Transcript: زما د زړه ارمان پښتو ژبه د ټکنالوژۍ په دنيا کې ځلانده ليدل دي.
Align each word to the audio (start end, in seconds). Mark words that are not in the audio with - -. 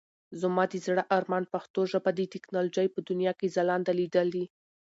زما 0.41 0.63
د 0.71 0.73
زړه 0.85 1.03
ارمان 1.17 1.43
پښتو 1.53 1.79
ژبه 1.91 2.11
د 2.15 2.19
ټکنالوژۍ 2.33 2.87
په 2.95 2.99
دنيا 3.09 3.33
کې 3.39 3.53
ځلانده 3.55 3.91
ليدل 3.99 4.27
دي. 4.35 4.45